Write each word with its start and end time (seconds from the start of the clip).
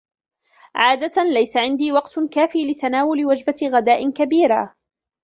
عادة، 0.75 1.23
ليس 1.23 1.57
عندي 1.57 1.91
وقت 1.91 2.19
كاف 2.19 2.55
لتناول 2.55 3.25
وجبة 3.25 3.55
غداء 3.73 4.09
كبيرة 4.09 4.75